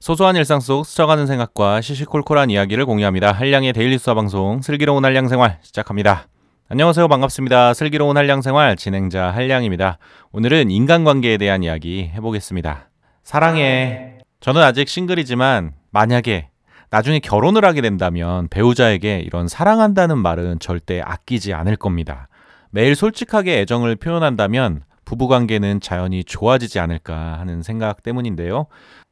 소소한 0.00 0.36
일상 0.36 0.60
속 0.60 0.86
스쳐가는 0.86 1.26
생각과 1.26 1.80
시시콜콜한 1.80 2.50
이야기를 2.50 2.86
공유합니다. 2.86 3.32
한량의 3.32 3.72
daily 3.72 3.98
수다 3.98 4.14
방송 4.14 4.62
슬기로운 4.62 5.04
한량 5.04 5.26
생활 5.26 5.58
시작합니다. 5.62 6.28
안녕하세요. 6.68 7.08
반갑습니다. 7.08 7.74
슬기로운 7.74 8.16
한량 8.16 8.40
생활 8.40 8.76
진행자 8.76 9.32
한량입니다. 9.32 9.98
오늘은 10.30 10.70
인간관계에 10.70 11.36
대한 11.36 11.64
이야기 11.64 12.10
해보겠습니다. 12.14 12.90
사랑해. 13.24 14.18
저는 14.38 14.62
아직 14.62 14.88
싱글이지만 14.88 15.72
만약에 15.90 16.50
나중에 16.90 17.18
결혼을 17.18 17.64
하게 17.64 17.80
된다면 17.80 18.46
배우자에게 18.50 19.18
이런 19.18 19.48
사랑한다는 19.48 20.18
말은 20.18 20.60
절대 20.60 21.00
아끼지 21.00 21.54
않을 21.54 21.74
겁니다. 21.74 22.28
매일 22.70 22.94
솔직하게 22.94 23.60
애정을 23.60 23.96
표현한다면 23.96 24.82
부부 25.04 25.26
관계는 25.26 25.80
자연히 25.80 26.22
좋아지지 26.22 26.78
않을까 26.78 27.40
하는 27.40 27.62
생각 27.62 28.02
때문인데요. 28.04 28.66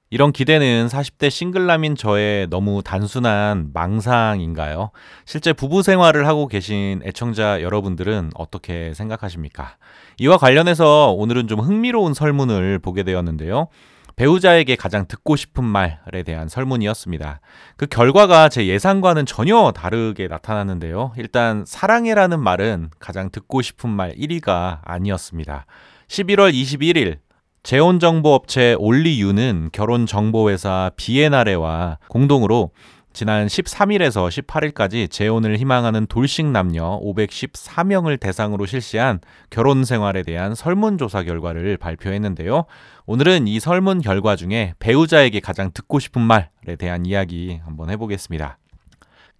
이런 0.08 0.30
기대는 0.30 0.86
40대 0.86 1.30
싱글남인 1.30 1.96
저의 1.96 2.46
너무 2.48 2.80
단순한 2.84 3.70
망상인가요? 3.74 4.92
실제 5.24 5.52
부부 5.52 5.82
생활을 5.82 6.28
하고 6.28 6.46
계신 6.46 7.02
애청자 7.04 7.60
여러분들은 7.60 8.30
어떻게 8.34 8.94
생각하십니까? 8.94 9.76
이와 10.18 10.36
관련해서 10.36 11.10
오늘은 11.10 11.48
좀 11.48 11.58
흥미로운 11.58 12.14
설문을 12.14 12.78
보게 12.78 13.02
되었는데요. 13.02 13.66
배우자에게 14.14 14.76
가장 14.76 15.06
듣고 15.08 15.34
싶은 15.34 15.64
말에 15.64 16.22
대한 16.24 16.48
설문이었습니다. 16.48 17.40
그 17.76 17.86
결과가 17.86 18.48
제 18.48 18.66
예상과는 18.66 19.26
전혀 19.26 19.72
다르게 19.72 20.28
나타났는데요. 20.28 21.12
일단 21.18 21.64
사랑해라는 21.66 22.40
말은 22.40 22.90
가장 23.00 23.30
듣고 23.30 23.60
싶은 23.60 23.90
말 23.90 24.14
1위가 24.14 24.78
아니었습니다. 24.84 25.66
11월 26.08 26.54
21일 26.54 27.18
재혼 27.66 27.98
정보 27.98 28.32
업체 28.32 28.76
올리유는 28.78 29.70
결혼 29.72 30.06
정보 30.06 30.50
회사 30.50 30.92
비에나레와 30.94 31.98
공동으로 32.06 32.70
지난 33.12 33.48
13일에서 33.48 34.28
18일까지 34.28 35.10
재혼을 35.10 35.56
희망하는 35.56 36.06
돌싱 36.06 36.52
남녀 36.52 37.00
514명을 37.00 38.20
대상으로 38.20 38.66
실시한 38.66 39.18
결혼 39.50 39.84
생활에 39.84 40.22
대한 40.22 40.54
설문조사 40.54 41.24
결과를 41.24 41.76
발표했는데요. 41.76 42.66
오늘은 43.06 43.48
이 43.48 43.58
설문 43.58 44.00
결과 44.00 44.36
중에 44.36 44.74
배우자에게 44.78 45.40
가장 45.40 45.72
듣고 45.74 45.98
싶은 45.98 46.22
말에 46.22 46.76
대한 46.78 47.04
이야기 47.04 47.58
한번 47.64 47.90
해보겠습니다. 47.90 48.58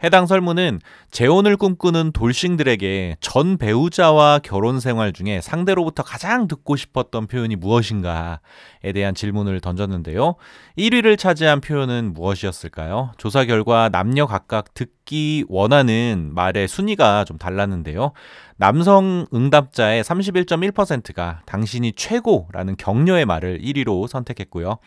해당 0.04 0.26
설문은 0.26 0.80
재혼을 1.10 1.56
꿈꾸는 1.56 2.12
돌싱들에게 2.12 3.16
전 3.20 3.56
배우자와 3.56 4.40
결혼 4.42 4.78
생활 4.78 5.12
중에 5.14 5.40
상대로부터 5.40 6.02
가장 6.02 6.48
듣고 6.48 6.76
싶었던 6.76 7.26
표현이 7.26 7.56
무엇인가에 7.56 8.38
대한 8.94 9.14
질문을 9.14 9.60
던졌는데요. 9.60 10.34
1위를 10.76 11.18
차지한 11.18 11.62
표현은 11.62 12.12
무엇이었을까요? 12.12 13.12
조사 13.16 13.46
결과 13.46 13.88
남녀 13.88 14.26
각각 14.26 14.74
듣기 14.74 15.44
원하는 15.48 16.30
말의 16.34 16.68
순위가 16.68 17.24
좀 17.24 17.38
달랐는데요. 17.38 18.12
남성 18.56 19.26
응답자의 19.32 20.04
31.1%가 20.04 21.40
당신이 21.46 21.92
최고라는 21.92 22.76
격려의 22.76 23.24
말을 23.24 23.60
1위로 23.60 24.08
선택했고요. 24.08 24.78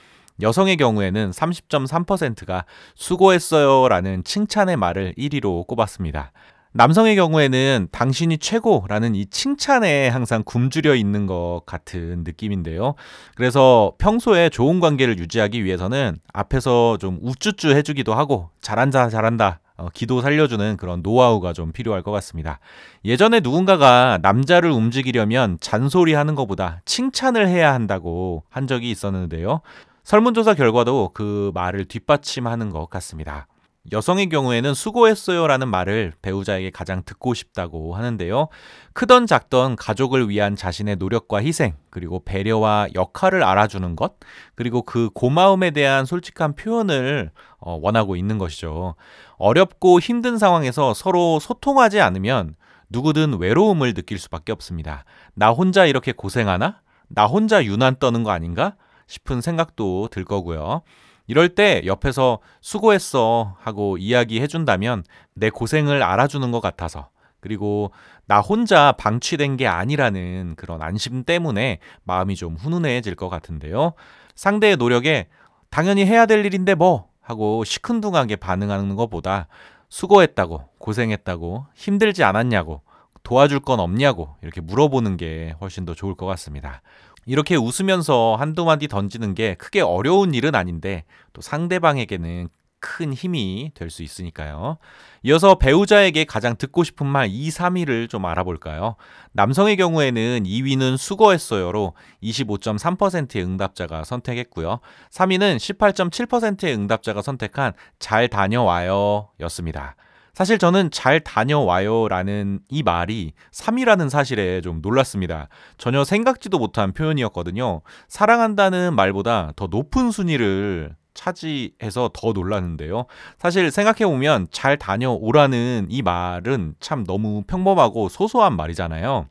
여성의 0.41 0.77
경우에는 0.77 1.31
30.3%가 1.31 2.65
수고했어요 2.95 3.87
라는 3.89 4.23
칭찬의 4.23 4.77
말을 4.77 5.13
1위로 5.17 5.67
꼽았습니다. 5.67 6.31
남성의 6.71 7.15
경우에는 7.15 7.87
당신이 7.91 8.37
최고라는 8.37 9.15
이 9.15 9.25
칭찬에 9.25 10.07
항상 10.07 10.43
굶주려 10.43 10.93
있는 10.93 11.25
것 11.25 11.61
같은 11.65 12.23
느낌인데요. 12.23 12.93
그래서 13.35 13.93
평소에 13.97 14.49
좋은 14.49 14.79
관계를 14.79 15.17
유지하기 15.17 15.63
위해서는 15.63 16.17
앞에서 16.31 16.97
좀 16.97 17.17
우쭈쭈 17.23 17.69
해주기도 17.69 18.13
하고 18.13 18.49
잘한다, 18.61 19.09
잘한다. 19.09 19.61
어, 19.77 19.87
기도 19.93 20.21
살려주는 20.21 20.75
그런 20.77 21.01
노하우가 21.01 21.53
좀 21.53 21.71
필요할 21.71 22.03
것 22.03 22.11
같습니다. 22.11 22.59
예전에 23.05 23.39
누군가가 23.39 24.19
남자를 24.21 24.71
움직이려면 24.71 25.57
잔소리 25.61 26.13
하는 26.13 26.35
것보다 26.35 26.81
칭찬을 26.85 27.47
해야 27.47 27.73
한다고 27.73 28.43
한 28.49 28.67
적이 28.67 28.91
있었는데요. 28.91 29.61
설문조사 30.09 30.55
결과도 30.55 31.11
그 31.13 31.51
말을 31.53 31.85
뒷받침하는 31.85 32.71
것 32.71 32.89
같습니다. 32.89 33.45
여성의 33.91 34.29
경우에는 34.29 34.73
수고했어요라는 34.73 35.67
말을 35.67 36.13
배우자에게 36.23 36.71
가장 36.71 37.03
듣고 37.05 37.35
싶다고 37.35 37.95
하는데요. 37.95 38.47
크던 38.93 39.27
작던 39.27 39.75
가족을 39.75 40.27
위한 40.27 40.55
자신의 40.55 40.95
노력과 40.95 41.43
희생, 41.43 41.75
그리고 41.91 42.23
배려와 42.25 42.87
역할을 42.95 43.43
알아주는 43.43 43.95
것, 43.95 44.15
그리고 44.55 44.81
그 44.81 45.11
고마움에 45.13 45.69
대한 45.69 46.05
솔직한 46.05 46.55
표현을 46.55 47.29
어, 47.59 47.77
원하고 47.79 48.15
있는 48.15 48.39
것이죠. 48.39 48.95
어렵고 49.37 49.99
힘든 49.99 50.39
상황에서 50.39 50.95
서로 50.95 51.37
소통하지 51.39 52.01
않으면 52.01 52.55
누구든 52.89 53.37
외로움을 53.37 53.93
느낄 53.93 54.17
수밖에 54.17 54.53
없습니다. 54.53 55.03
나 55.35 55.51
혼자 55.51 55.85
이렇게 55.85 56.13
고생하나? 56.13 56.81
나 57.09 57.27
혼자 57.27 57.63
유난 57.63 57.97
떠는 57.99 58.23
거 58.23 58.31
아닌가? 58.31 58.73
싶은 59.09 59.41
생각도 59.41 60.07
들 60.09 60.23
거고요. 60.23 60.83
이럴 61.27 61.49
때 61.49 61.81
옆에서 61.85 62.39
수고했어 62.61 63.55
하고 63.59 63.97
이야기해 63.97 64.47
준다면 64.47 65.03
내 65.33 65.49
고생을 65.49 66.01
알아주는 66.01 66.49
것 66.51 66.61
같아서 66.61 67.09
그리고 67.39 67.91
나 68.25 68.39
혼자 68.39 68.91
방치된 68.93 69.57
게 69.57 69.67
아니라는 69.67 70.55
그런 70.55 70.81
안심 70.81 71.23
때문에 71.23 71.79
마음이 72.03 72.35
좀 72.35 72.55
훈훈해질 72.55 73.15
것 73.15 73.29
같은데요. 73.29 73.93
상대의 74.35 74.77
노력에 74.77 75.27
당연히 75.69 76.05
해야 76.05 76.25
될 76.25 76.45
일인데 76.45 76.75
뭐 76.75 77.07
하고 77.21 77.63
시큰둥하게 77.63 78.35
반응하는 78.37 78.95
것보다 78.95 79.47
수고했다고 79.89 80.69
고생했다고 80.77 81.65
힘들지 81.73 82.23
않았냐고 82.23 82.81
도와줄 83.23 83.59
건 83.61 83.79
없냐고 83.79 84.35
이렇게 84.41 84.61
물어보는 84.61 85.17
게 85.17 85.55
훨씬 85.61 85.85
더 85.85 85.93
좋을 85.93 86.15
것 86.15 86.25
같습니다. 86.25 86.81
이렇게 87.25 87.55
웃으면서 87.55 88.35
한두 88.39 88.65
마디 88.65 88.87
던지는 88.87 89.35
게 89.35 89.55
크게 89.55 89.81
어려운 89.81 90.33
일은 90.33 90.55
아닌데 90.55 91.03
또 91.33 91.41
상대방에게는 91.41 92.49
큰 92.79 93.13
힘이 93.13 93.71
될 93.75 93.89
수 93.89 94.03
있으니까요. 94.03 94.77
이어서 95.23 95.55
배우자에게 95.55 96.23
가장 96.23 96.55
듣고 96.55 96.83
싶은 96.83 97.05
말 97.05 97.27
2, 97.29 97.49
3위를 97.49 98.09
좀 98.09 98.25
알아볼까요? 98.25 98.95
남성의 99.33 99.75
경우에는 99.75 100.43
2위는 100.43 100.95
수고했어요로 100.97 101.93
25.3%의 102.23 103.43
응답자가 103.43 104.05
선택했고요. 104.05 104.79
3위는 105.11 105.57
18.7%의 105.57 106.73
응답자가 106.73 107.21
선택한 107.21 107.73
잘 107.99 108.29
다녀와요 108.29 109.29
였습니다. 109.41 109.95
사실 110.39 110.57
저는 110.57 110.89
잘 110.89 111.19
다녀와요 111.19 112.07
라는 112.07 112.61
이 112.69 112.81
말이 112.81 113.33
3이라는 113.51 114.09
사실에 114.09 114.61
좀 114.61 114.79
놀랐습니다. 114.81 115.49
전혀 115.77 116.05
생각지도 116.05 116.57
못한 116.57 116.93
표현이었거든요. 116.93 117.81
사랑한다는 118.07 118.95
말보다 118.95 119.51
더 119.57 119.67
높은 119.67 120.11
순위를 120.11 120.95
차지해서 121.13 122.11
더 122.13 122.31
놀랐는데요. 122.31 123.05
사실 123.37 123.69
생각해보면 123.69 124.47
잘 124.49 124.77
다녀오라는 124.77 125.87
이 125.89 126.01
말은 126.01 126.75
참 126.79 127.03
너무 127.03 127.43
평범하고 127.45 128.07
소소한 128.07 128.55
말이잖아요. 128.55 129.27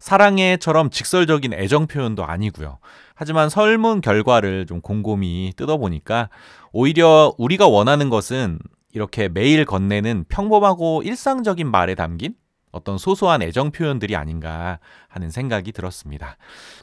사랑해처럼 0.00 0.90
직설적인 0.90 1.52
애정 1.52 1.86
표현도 1.86 2.24
아니고요. 2.24 2.78
하지만 3.14 3.48
설문 3.48 4.00
결과를 4.00 4.66
좀 4.66 4.80
곰곰이 4.80 5.52
뜯어보니까 5.56 6.28
오히려 6.72 7.32
우리가 7.38 7.68
원하는 7.68 8.10
것은 8.10 8.58
이렇게 8.94 9.28
매일 9.28 9.64
건네는 9.64 10.24
평범하고 10.28 11.02
일상적인 11.02 11.70
말에 11.70 11.94
담긴 11.94 12.34
어떤 12.70 12.96
소소한 12.96 13.42
애정 13.42 13.70
표현들이 13.70 14.16
아닌가 14.16 14.78
하는 15.08 15.30
생각이 15.30 15.72
들었습니다. 15.72 16.36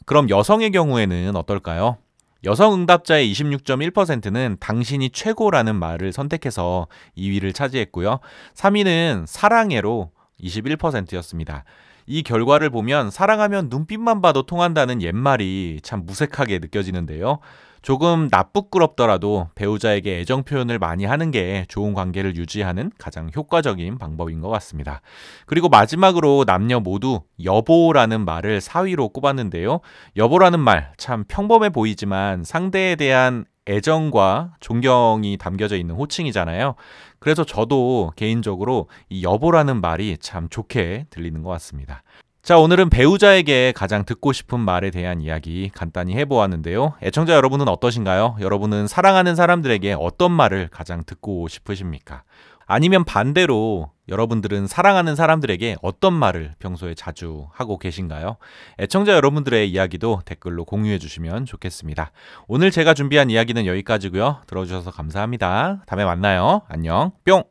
그럼 0.06 0.30
여성의 0.30 0.72
경우에는 0.72 1.36
어떨까요? 1.36 1.98
여성 2.44 2.74
응답자의 2.74 3.32
26.1%는 3.32 4.58
당신이 4.60 5.12
최고라는 5.12 5.76
말을 5.76 6.12
선택해서 6.12 6.88
2위를 7.18 7.54
차지했고요. 7.54 8.20
3위는 8.56 9.26
사랑해로 9.28 10.12
21%였습니다. 10.42 11.66
이 12.12 12.24
결과를 12.24 12.70
보면 12.70 13.10
사랑하면 13.10 13.70
눈빛만 13.70 14.22
봐도 14.22 14.42
통한다는 14.44 15.02
옛말이 15.02 15.80
참 15.82 16.06
무색하게 16.06 16.60
느껴지는데요. 16.60 17.40
조금 17.82 18.28
나쁘끄럽더라도 18.30 19.50
배우자에게 19.56 20.20
애정 20.20 20.44
표현을 20.44 20.78
많이 20.78 21.06
하는 21.06 21.32
게 21.32 21.66
좋은 21.68 21.94
관계를 21.94 22.36
유지하는 22.36 22.92
가장 22.98 23.32
효과적인 23.36 23.98
방법인 23.98 24.40
것 24.42 24.50
같습니다. 24.50 25.02
그리고 25.48 25.68
마지막으로 25.68 26.44
남녀 26.46 26.80
모두 26.80 27.22
여보라는 27.44 28.24
말을 28.24 28.60
4위로 28.60 29.12
꼽았는데요. 29.14 29.80
여보라는 30.18 30.60
말 30.60 30.92
참 30.98 31.24
평범해 31.28 31.70
보이지만 31.70 32.44
상대에 32.44 32.96
대한 32.96 33.46
애정과 33.68 34.56
존경이 34.60 35.38
담겨져 35.38 35.78
있는 35.78 35.96
호칭이잖아요. 35.96 36.76
그래서 37.20 37.44
저도 37.44 38.12
개인적으로 38.16 38.88
이 39.10 39.24
여보라는 39.24 39.82
말이 39.82 40.18
참 40.20 40.50
좋게 40.50 41.06
들리는 41.10 41.44
것 41.44 41.50
같습니다. 41.52 42.04
자, 42.42 42.58
오늘은 42.58 42.90
배우자에게 42.90 43.72
가장 43.76 44.04
듣고 44.04 44.34
싶은 44.34 44.60
말에 44.60 44.90
대한 44.90 45.22
이야기 45.22 45.70
간단히 45.76 46.16
해보았는데요. 46.16 46.96
애청자 47.04 47.36
여러분은 47.36 47.68
어떠신가요? 47.68 48.38
여러분은 48.40 48.88
사랑하는 48.88 49.36
사람들에게 49.36 49.96
어떤 50.00 50.32
말을 50.32 50.68
가장 50.72 51.04
듣고 51.06 51.48
싶으십니까? 51.48 52.24
아니면 52.72 53.04
반대로 53.04 53.92
여러분들은 54.08 54.66
사랑하는 54.66 55.18
사람들에게 55.18 55.76
어떤 55.82 56.14
말을 56.14 56.56
평소에 56.60 56.96
자주 56.96 57.48
하고 57.52 57.78
계신가요? 57.78 58.38
애청자 58.80 59.14
여러분들의 59.14 59.70
이야기도 59.70 60.22
댓글로 60.24 60.64
공유해 60.64 60.98
주시면 60.98 61.46
좋겠습니다. 61.46 62.12
오늘 62.48 62.72
제가 62.72 62.94
준비한 62.94 63.30
이야기는 63.30 63.66
여기까지고요. 63.66 64.44
들어주셔서 64.48 64.92
감사합니다. 64.92 65.84
다음에 65.86 66.06
만나요. 66.06 66.62
안녕. 66.70 67.12
뿅! 67.26 67.44